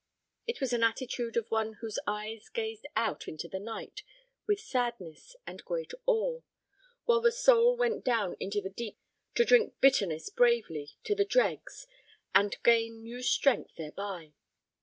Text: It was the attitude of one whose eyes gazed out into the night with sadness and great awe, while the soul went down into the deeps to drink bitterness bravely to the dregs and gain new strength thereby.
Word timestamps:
It 0.47 0.59
was 0.59 0.71
the 0.71 0.83
attitude 0.83 1.37
of 1.37 1.51
one 1.51 1.73
whose 1.73 1.99
eyes 2.07 2.49
gazed 2.49 2.87
out 2.95 3.27
into 3.27 3.47
the 3.47 3.59
night 3.59 4.01
with 4.47 4.59
sadness 4.59 5.35
and 5.45 5.63
great 5.63 5.91
awe, 6.07 6.41
while 7.05 7.21
the 7.21 7.31
soul 7.31 7.77
went 7.77 8.03
down 8.03 8.35
into 8.39 8.61
the 8.61 8.71
deeps 8.71 8.97
to 9.35 9.45
drink 9.45 9.79
bitterness 9.79 10.31
bravely 10.31 10.97
to 11.03 11.13
the 11.13 11.23
dregs 11.23 11.85
and 12.33 12.57
gain 12.63 13.03
new 13.03 13.21
strength 13.21 13.75
thereby. 13.77 14.33